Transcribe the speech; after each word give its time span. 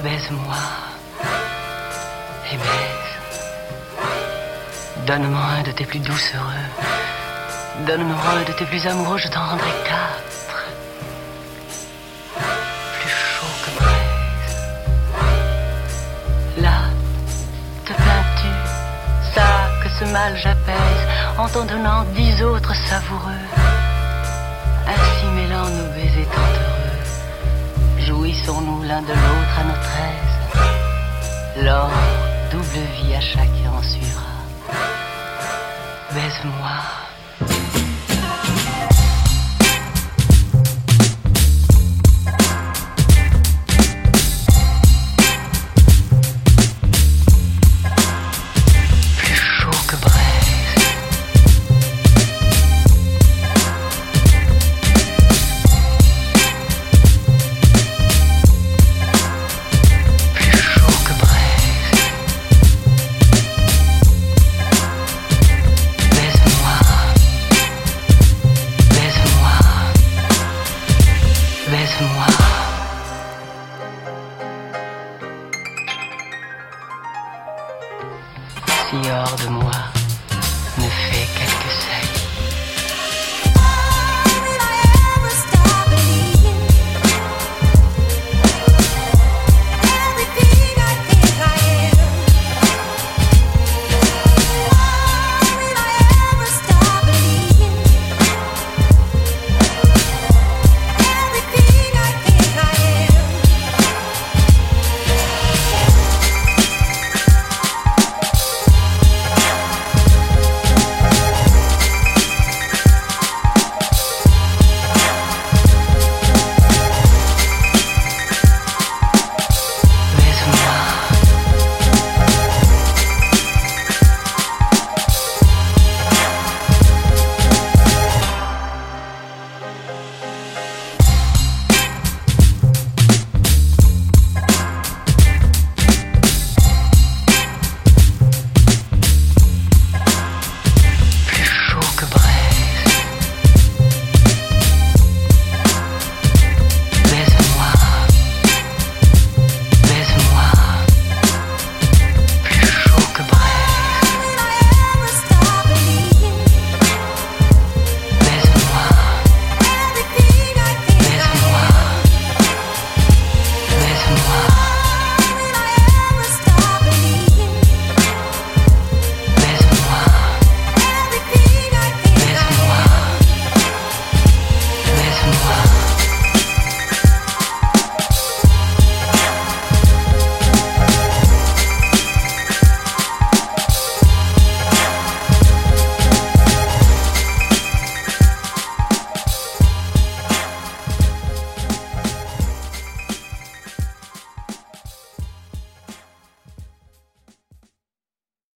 baise-moi 0.00 0.54
et 2.52 2.56
baise. 2.56 3.14
Donne-moi 5.06 5.40
un 5.58 5.62
de 5.62 5.70
tes 5.72 5.84
plus 5.84 5.98
douces 5.98 6.32
heureux. 6.34 7.86
Donne-moi 7.86 8.16
un 8.36 8.42
de 8.44 8.52
tes 8.52 8.64
plus 8.64 8.86
amoureux, 8.86 9.18
je 9.18 9.28
t'en 9.28 9.44
rendrai 9.44 9.70
quatre. 9.84 10.64
Plus 13.00 13.10
chaud 13.10 13.54
que 13.64 13.70
braise. 13.82 14.56
Là, 16.58 16.78
te 17.84 17.92
plains-tu, 17.92 18.52
ça 19.34 19.48
que 19.82 19.88
ce 19.98 20.04
mal 20.12 20.36
j'apaise, 20.36 21.02
en 21.38 21.48
t'en 21.48 21.64
donnant 21.64 22.04
dix 22.14 22.42
autres 22.42 22.74
savoureux. 22.74 23.44
Ainsi 24.86 25.26
nos 25.70 25.88
baisers 25.94 26.26
heureux, 26.26 26.67
jouissons-nous 28.18 28.82
l'un 28.82 29.00
de 29.02 29.14
l'autre 29.24 29.56
à 29.60 29.64
notre 29.64 29.94
aise. 30.10 31.64
L'or, 31.64 31.90
double 32.50 32.84
vie 32.96 33.14
à 33.14 33.20
chacun 33.20 33.70
en 33.78 33.82
suivra. 33.82 34.32
Baise-moi. 36.12 37.07
Hors 78.90 79.36
de 79.36 79.48
moi, 79.50 79.70